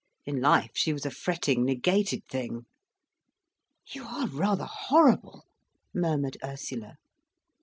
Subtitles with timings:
[0.25, 2.65] In life she was a fretting, negated thing."
[3.85, 5.45] "You are rather horrible,"
[5.93, 6.95] murmured Ursula.